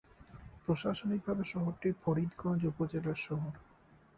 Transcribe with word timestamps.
প্রশাসনিকভাবে 0.63 1.43
শহরটি 1.43 1.89
ফরিদগঞ্জ 2.01 2.61
উপজেলার 2.65 3.19
শহর। 3.19 3.53